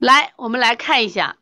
[0.00, 1.36] 来，我们来看一下，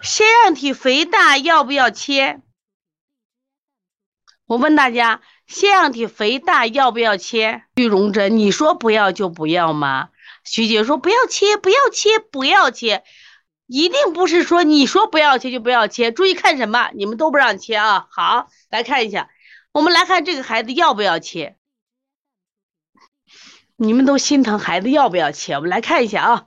[0.00, 2.40] 腺样体肥大要不要切？
[4.46, 7.64] 我问大家，腺样体肥大要不要切？
[7.74, 10.08] 玉荣珍，你说不要就不要吗？
[10.42, 13.04] 徐姐说不要切，不要切，不要切，
[13.66, 16.12] 一定不是说你说不要切就不要切。
[16.12, 16.90] 注意看什么？
[16.94, 18.06] 你们都不让切啊！
[18.10, 19.28] 好，来看一下，
[19.72, 21.58] 我们来看这个孩子要不要切？
[23.76, 25.54] 你们都心疼孩子要不要切？
[25.54, 26.46] 我们来看一下啊。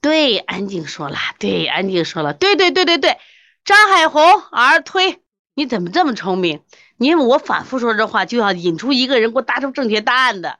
[0.00, 3.18] 对，安静说了，对，安静说了，对对对对对，
[3.64, 5.20] 张海红儿推，
[5.54, 6.62] 你怎么这么聪明？
[6.96, 10.58] 因为我反复说这话，就要引出一个人给我答出正确答案的。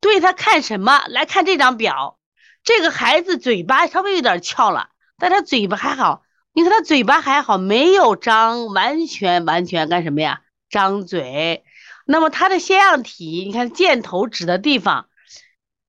[0.00, 1.04] 对他看什么？
[1.08, 2.18] 来看这张表，
[2.64, 6.22] 这个孩子嘴巴稍微有点翘了，但他嘴巴还好。
[6.52, 10.40] 你看他嘴巴还好，没有张，完全完全干什么呀？
[10.70, 11.64] 张嘴。
[12.08, 15.08] 那么它的腺样体，你看箭头指的地方，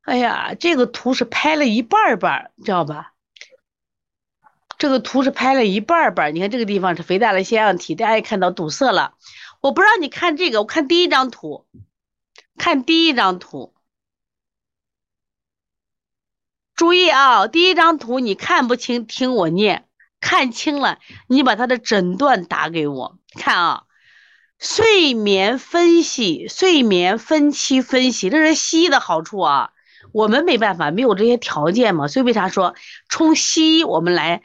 [0.02, 3.14] 哎呀，这个图是拍了一半儿半，知道吧？
[4.80, 9.16] 这个图是拍了一半儿半，你看这个地方是肥大的腺样体，大家也看到堵塞了。
[9.62, 11.68] 我不让你看这个，我看第一张图，
[12.58, 13.74] 看第一张图。
[16.76, 19.86] 注意啊，第一张图你看不清，听我念；
[20.20, 23.87] 看清了，你把它的诊断打给我看啊。
[24.60, 29.72] 睡眠分析、睡眠分期分析，这是西医的好处啊。
[30.14, 32.76] 我们没办法，没有这些条件嘛，所以为啥说
[33.10, 34.42] 从西医我们来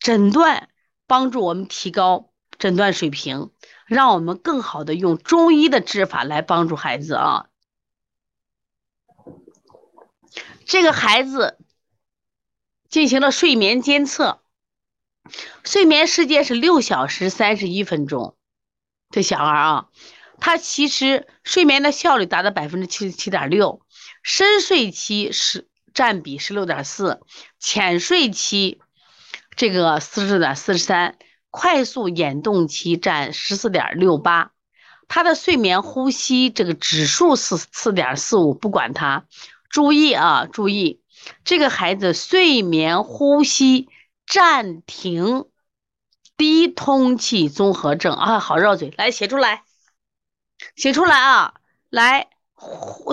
[0.00, 0.70] 诊断，
[1.06, 3.50] 帮助我们提高诊断水平，
[3.86, 7.46] 让我们更好的用中医的治法来帮助孩子啊。
[10.64, 11.58] 这个孩子
[12.88, 14.40] 进行了睡眠监测，
[15.62, 18.37] 睡眠时间是六小时三十一分钟。
[19.10, 19.86] 这小孩啊，
[20.38, 23.80] 他其实睡眠的效率达到百分之七十七点六，
[24.22, 27.20] 深睡期是占比十六点四，
[27.58, 28.80] 浅睡期
[29.56, 31.16] 这个四十点四十三，
[31.50, 34.52] 快速眼动期占十四点六八。
[35.08, 39.24] 他的睡眠呼吸这个指数是四点四五，不管他。
[39.70, 41.00] 注意啊，注意，
[41.44, 43.88] 这个孩子睡眠呼吸
[44.26, 45.46] 暂停，
[46.38, 48.14] 低通气综合症。
[48.14, 49.64] 啊，好绕嘴，来写出来，
[50.74, 51.54] 写出来啊，
[51.90, 52.30] 来，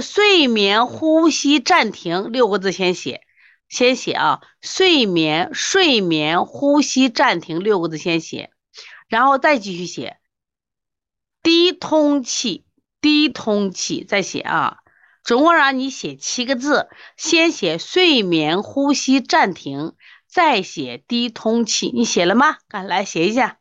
[0.01, 3.21] 睡眠呼吸暂停六个字先写，
[3.67, 8.51] 先写啊，睡眠睡眠呼吸暂停六个字先写，
[9.09, 10.17] 然后再继续写，
[11.43, 12.65] 低通气
[13.01, 14.77] 低通气再写啊。
[15.23, 16.87] 总共让你写七个字，
[17.17, 19.95] 先写睡眠呼吸暂停，
[20.35, 21.89] 再写低通气。
[21.93, 22.57] 你写了吗？
[22.67, 23.57] 看，来写一下。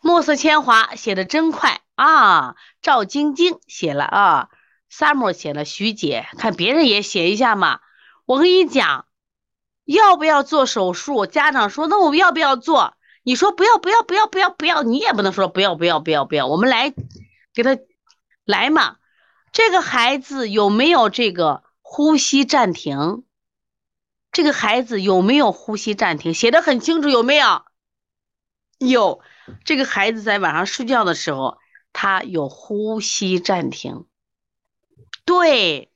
[0.00, 2.54] 墨色铅华写的真快啊！
[2.80, 4.48] 赵晶晶写了啊
[4.92, 7.80] ，summer 写了，徐姐看别人也写一下嘛。
[8.26, 9.08] 我跟你讲，
[9.84, 11.26] 要不要做手术？
[11.26, 12.96] 家长说，那我们要不要做？
[13.24, 16.46] 你说不要不要不要不要不要，你也不能说不要不要不要不要。
[16.46, 16.94] 我们来
[17.52, 17.76] 给他
[18.44, 18.98] 来嘛，
[19.52, 23.24] 这个孩子有没有这个呼吸暂停？
[24.32, 26.34] 这个孩子有没有呼吸暂停？
[26.34, 27.64] 写的很清楚，有没有？
[28.78, 29.20] 有。
[29.64, 31.58] 这个孩子在晚上睡觉的时候，
[31.92, 34.06] 他有呼吸暂停。
[35.24, 35.90] 对，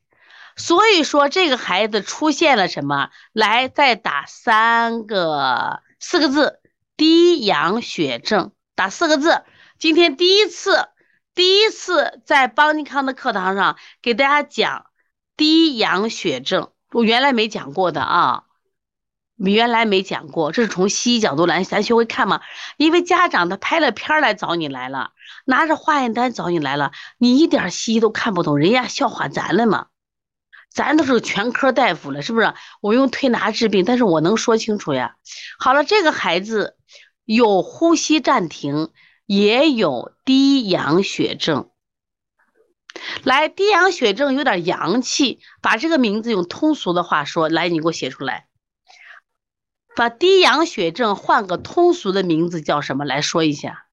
[0.57, 3.11] 所以说这个孩子出现了什么？
[3.33, 6.61] 来，再打三个四个字。
[6.97, 9.43] 低氧血症，打四个字。
[9.81, 10.89] 今天第一次，
[11.35, 14.87] 第一次在邦尼康的课堂上给大家讲
[15.37, 18.45] 低氧血症，我原来没讲过的啊，
[19.37, 20.53] 原来没讲过。
[20.53, 22.41] 这是从西医角度来，咱学会看嘛。
[22.77, 25.11] 因为家长他拍了片来找你来了，
[25.45, 29.87] 拿着化验单找你来了，你一点西医都看不懂，人家笑话咱了嘛。
[30.71, 32.55] 咱都是全科大夫了，是不是？
[32.81, 35.17] 我用推拿治病，但是我能说清楚呀。
[35.59, 36.77] 好了，这个孩子
[37.25, 38.91] 有呼吸暂停，
[39.27, 41.71] 也有低氧血症。
[43.25, 48.49] 来，低氧血症有点洋气，把这个名字用通俗的话说，来，你给我写出来。
[49.97, 53.05] 把低氧血症换个通俗的名字叫什么？
[53.05, 53.87] 来说一下。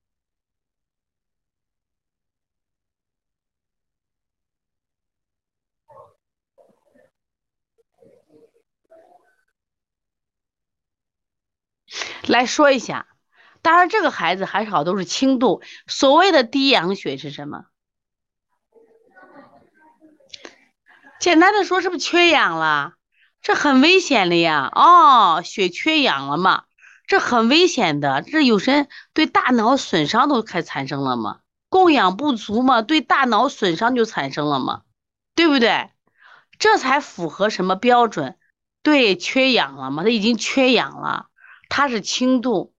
[12.28, 13.11] 来说一下，
[13.62, 15.62] 当然这个孩子还好，都是轻度。
[15.88, 17.66] 所谓的低氧血是什么？
[21.20, 22.94] 简单的说，是不是缺氧了？
[23.42, 24.72] 这很危险的呀！
[24.74, 26.64] 哦，血缺氧了嘛？
[27.08, 31.40] 这很危险的，这有些对大脑损伤都开产生了嘛？
[31.70, 34.82] 供氧不足嘛，对大脑损伤就产生了嘛，
[35.36, 35.90] 对不对？
[36.58, 38.38] 这才符合什么标准？
[38.84, 41.28] 对，缺氧了嘛，他已经缺氧了，
[41.70, 42.71] 他是轻度。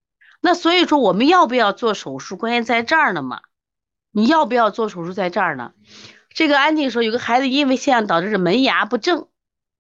[0.44, 2.37] 那所以说，我们要不要做手术？
[2.37, 3.41] 关键在这儿呢嘛。
[4.11, 5.73] 你要不要做手术，在这儿呢？
[6.35, 9.29] 这个安静说，有个孩子因为现象导致是门牙不正，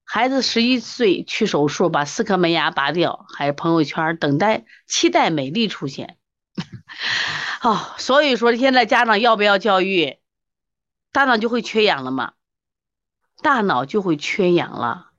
[0.04, 6.16] 孩子十一岁去手术，把四颗门牙拔掉，还是朋友圈等待期待美丽出现。
[7.62, 10.18] 哦，所以说现在家长要不要教育？
[11.10, 12.32] 大脑就会缺氧了嘛？
[13.42, 15.10] 大脑就会缺氧了。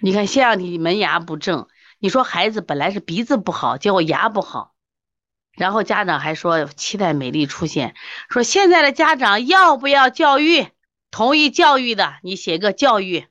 [0.00, 1.68] 你看腺样体门牙不正，
[2.02, 4.74] 你说孩子本来是鼻子不好，结果牙不好，
[5.52, 7.94] 然后家长还说期待美丽出现，
[8.28, 10.66] 说现在的家长要不要教育？
[11.12, 13.28] 同意教育的，你写个教育。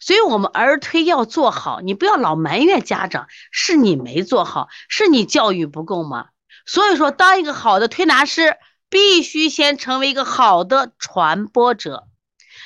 [0.00, 6.28] 所以我们儿推要做好，你不要老埋怨家长，是你没做好，是你教育不够吗？
[6.64, 8.56] 所以说，当一个好的推拿师，
[8.88, 12.08] 必须先成为一个好的传播者。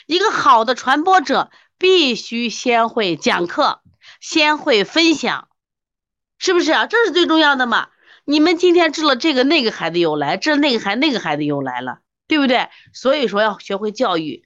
[0.06, 3.81] 一个好的传播者，必须先会讲课，
[4.21, 5.49] 先会分享，
[6.39, 6.87] 是不是啊？
[6.87, 7.89] 这是最重要的嘛。
[8.25, 12.69] 你们今天治了这个，那个孩子又来；治那个孩，那个孩子又来了，对不对？
[12.93, 14.45] 所以说要学会教育。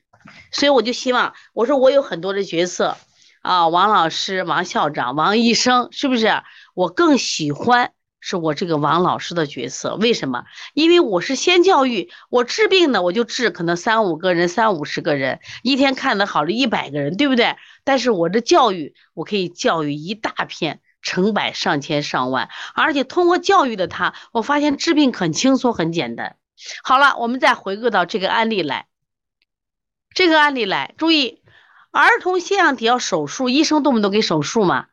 [0.52, 2.98] 所以我就希望，我说我有很多的角色
[3.40, 6.42] 啊，王老师、王校长、王医生，是不是？
[6.74, 9.96] 我更喜欢是我这个王老师的角色。
[9.96, 10.44] 为什么？
[10.74, 17.56] 因为我是先教育，我治病呢，我就治可能三五个人、三五十个人，一天看的好了一百个人，对不对？
[17.82, 26.36] 但是我的教育，我可以教育一大片、成百上千上万，而且通过教育的他，我发现治病很轻松、很简单。
[26.84, 28.86] 好了，我们再回归到这个案例来。
[30.12, 31.40] 这个案例来，注意，
[31.90, 34.88] 儿童腺样体要手术，医生动不动给手术嘛？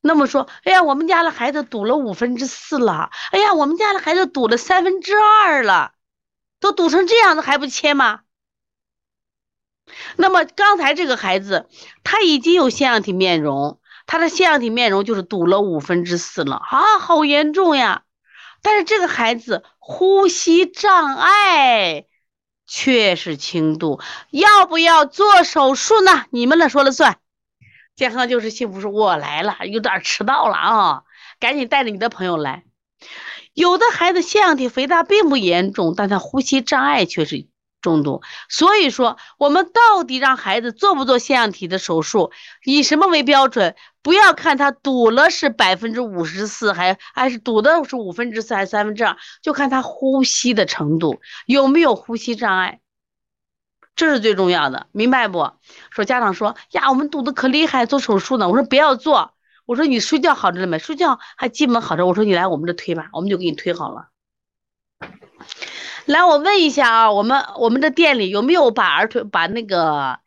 [0.00, 5.92] 那么说，哎呀，我们家的孩子堵了五分之四了，哎呀，我们家的孩子堵了三分之二了，
[6.60, 8.20] 都堵成这样子还不切吗？
[10.16, 11.68] 那么刚才这个孩子，
[12.04, 18.02] 他已经有腺样体面容，他的腺样体面容就是堵了五分之四了啊，好严重呀！
[18.62, 22.04] 但是这个孩子呼吸障碍。
[22.70, 23.98] 却是轻度，
[24.30, 26.26] 要不要做手术呢？
[26.30, 27.18] 你们来说了算。
[27.98, 31.02] 健康就是幸福，说我来了，有点迟到了啊，
[31.40, 32.62] 赶紧带着你的朋友来。
[33.52, 37.48] 有的孩子腺样体肥大并不严重，但他呼吸障碍却是。
[37.80, 42.32] 重度，所以说我们到底让孩子做不做腺样体的手术，
[42.64, 43.76] 以什么为标准？
[44.02, 52.80] 不要看他堵了是百分之五十四，还还是堵的是五分之四还是三分之二，就看他呼吸的程度有没有呼吸障碍，
[53.98, 55.50] 这是最重要的，明白不？
[55.90, 58.48] 说家长说呀，我们堵得可厉害，做手术呢。
[58.48, 59.34] 我说不要做，
[59.66, 60.78] 我说你睡觉好着了没？
[60.78, 62.06] 睡觉还基本好着。
[62.06, 64.10] 我说你来我们这推吧，我们就给你推好了。
[66.06, 70.20] 来，我问一下啊，我们我们的店里有没有把儿童把那个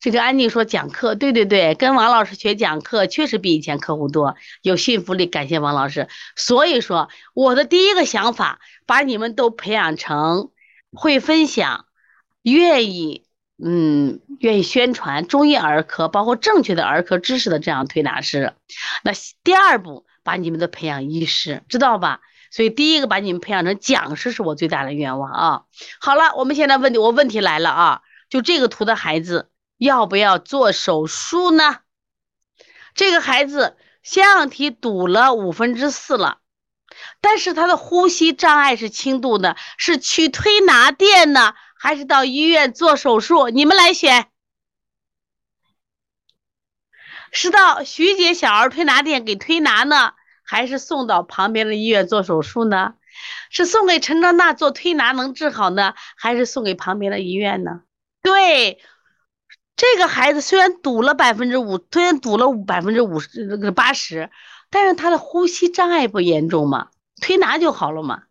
[0.00, 1.14] 这个安静说讲课？
[1.14, 6.08] 对对对，跟王老师学讲课，确实比以前客户多，有信服力，感谢王老师。
[6.34, 10.50] 所以说，我的第一个想法，把你们都培养成
[10.92, 11.84] 会分享、
[12.52, 13.26] 愿意
[13.62, 18.54] 嗯愿意宣传中医儿科，包括正确的儿科知识的这样推拿师。
[19.02, 19.12] 那
[19.42, 22.20] 第二步，把你们的培养医师，知道吧？
[22.50, 25.62] 所以第一个把你们培养成讲师是我最大的愿望啊！
[26.00, 28.02] 好了，我们现在问题，我问题来了啊！
[28.30, 31.78] 就这个图的孩子要不要做手术呢？
[32.94, 36.38] 这个孩子腺样体堵了五分之四了，
[37.20, 43.48] 但是他的呼吸障碍是轻度的，是去推拿店呢，还是到医院做手术？
[43.48, 44.28] 你们来选，
[47.32, 50.14] 是到徐姐小儿推拿店给推拿呢？
[50.42, 52.94] 还是送到旁边的医院做手术呢？
[53.50, 55.94] 是送给陈章娜做推拿能治好呢？
[56.16, 57.82] 还是送给旁边的医院呢？
[58.22, 58.80] 对，
[59.74, 64.30] 这个孩子虽然堵了百分之五，虽然堵了百分之五十那个八十，
[64.70, 66.90] 但是他的呼吸障碍不严重嘛，
[67.20, 68.24] 推拿就好了嘛，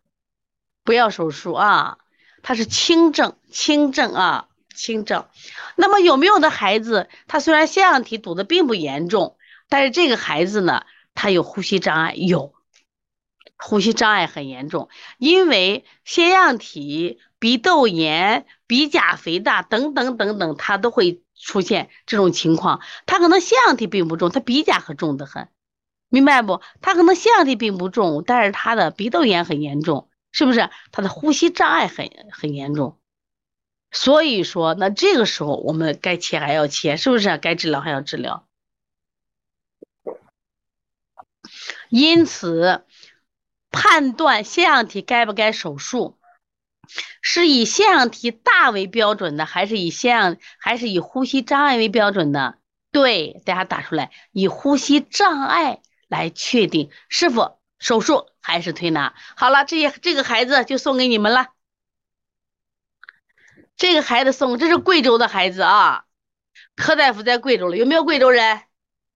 [0.84, 1.98] 不要手术啊，
[2.46, 5.26] 他是轻症，轻症啊，轻症。
[5.74, 9.36] 那么有没有的孩子，他虽然腺样体堵的并不严重，
[9.68, 10.84] 但是这个孩子呢？
[11.12, 12.54] 他有呼吸障碍，有
[13.58, 14.88] 呼吸障碍很严重，
[15.18, 22.80] 因为腺样体、鼻窦炎、鼻甲肥大等等等等，他都会出现这种情况。
[23.06, 25.48] 他可能腺样体并不重，他鼻甲可重得很，
[26.10, 26.60] 明白不？
[26.80, 30.68] 他可能腺样体并不重，但是他的鼻窦炎很严重，是不是？
[30.92, 33.00] 他的呼吸障碍很很严重。
[33.90, 37.38] 所以说，那这个时候我们该切还要切，是不是？
[37.38, 38.46] 该治疗还要治疗。
[41.88, 42.84] 因此，
[43.70, 46.18] 判断腺样体该不该手术，
[47.22, 52.58] 是以腺样体大为标准的，还是以腺样还是以呼吸障碍为标准的？
[52.90, 59.14] 对，大家打出来，以呼吸障碍来确定是否手术还是推拿。
[59.36, 61.48] 好了，这些这个孩子就送给你们了。
[63.76, 66.04] 这个孩子送，这是贵州的孩子啊，
[66.74, 68.62] 柯大夫在贵州了，有没有贵州人？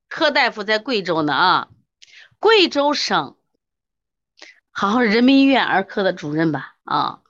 [0.09, 1.69] 柯大夫在贵州呢啊，
[2.38, 3.37] 贵州省，
[4.71, 7.21] 好像人民医院儿科的主任吧啊。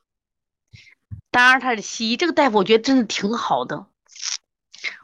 [1.31, 3.87] 当然他是西医，这个大夫我觉得真的挺好的。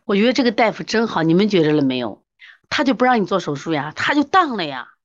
[0.04, 2.24] 我觉得这个大夫真好，你们觉着了没有？
[2.68, 4.95] 他就不让你做手术呀，他就当了呀。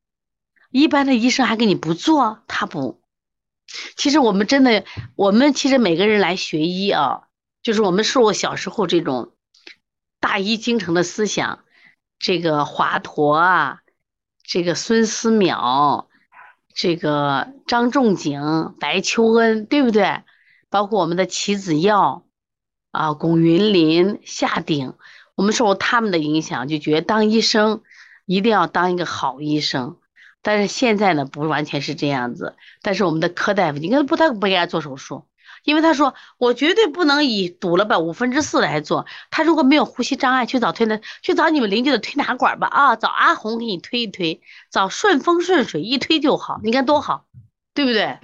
[0.72, 3.02] 一般的医生还给你不做，他不。
[3.96, 4.84] 其实我们真的，
[5.16, 7.28] 我们其实每个人来学医啊，
[7.62, 9.32] 就是我们受过小时候这种
[10.20, 11.60] 大医精诚的思想，
[12.20, 13.82] 这个华佗啊，
[14.44, 16.08] 这个孙思邈，
[16.74, 20.24] 这个张仲景、白求恩，对不对？
[20.70, 22.26] 包括我们的齐子耀
[22.92, 24.96] 啊、龚云林、夏鼎，
[25.36, 27.84] 我们受他们的影响，就觉得当医生
[28.26, 29.98] 一定要当一个好医生。
[30.42, 32.56] 但是现在呢，不完全是这样子。
[32.82, 35.26] 但是我们的柯大夫，你看不，他不给他做手术，
[35.64, 39.06] 因为他说我绝对不能以堵了吧五分之四来做。
[39.30, 47.26] 他如果没有呼吸障碍，去找推拿，去找你们邻居的推拿馆吧啊，找阿红给你推一推，找顺风顺水一推就好，你看多好，
[47.74, 48.18] 对不对？